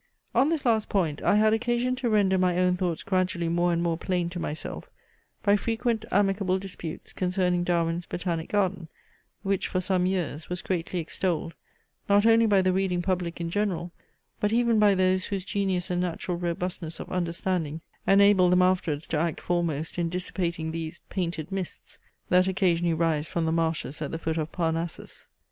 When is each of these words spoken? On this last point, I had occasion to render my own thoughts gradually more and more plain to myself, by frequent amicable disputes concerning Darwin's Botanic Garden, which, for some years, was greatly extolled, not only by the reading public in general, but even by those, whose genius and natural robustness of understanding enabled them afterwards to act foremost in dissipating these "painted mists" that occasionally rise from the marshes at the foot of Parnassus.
On 0.33 0.49
this 0.49 0.65
last 0.65 0.89
point, 0.89 1.21
I 1.21 1.35
had 1.35 1.53
occasion 1.53 1.95
to 1.97 2.09
render 2.09 2.39
my 2.39 2.57
own 2.57 2.75
thoughts 2.75 3.03
gradually 3.03 3.49
more 3.49 3.71
and 3.71 3.83
more 3.83 3.99
plain 3.99 4.31
to 4.31 4.39
myself, 4.39 4.89
by 5.43 5.55
frequent 5.55 6.05
amicable 6.09 6.57
disputes 6.57 7.13
concerning 7.13 7.63
Darwin's 7.63 8.07
Botanic 8.07 8.49
Garden, 8.49 8.87
which, 9.43 9.67
for 9.67 9.79
some 9.79 10.07
years, 10.07 10.49
was 10.49 10.63
greatly 10.63 10.99
extolled, 10.99 11.53
not 12.09 12.25
only 12.25 12.47
by 12.47 12.63
the 12.63 12.73
reading 12.73 13.03
public 13.03 13.39
in 13.39 13.51
general, 13.51 13.91
but 14.39 14.51
even 14.51 14.79
by 14.79 14.95
those, 14.95 15.25
whose 15.25 15.45
genius 15.45 15.91
and 15.91 16.01
natural 16.01 16.35
robustness 16.35 16.99
of 16.99 17.07
understanding 17.11 17.81
enabled 18.07 18.53
them 18.53 18.63
afterwards 18.63 19.05
to 19.05 19.19
act 19.19 19.39
foremost 19.39 19.99
in 19.99 20.09
dissipating 20.09 20.71
these 20.71 20.99
"painted 21.09 21.51
mists" 21.51 21.99
that 22.29 22.47
occasionally 22.47 22.95
rise 22.95 23.27
from 23.27 23.45
the 23.45 23.51
marshes 23.51 24.01
at 24.01 24.09
the 24.11 24.17
foot 24.17 24.39
of 24.39 24.51
Parnassus. 24.51 25.27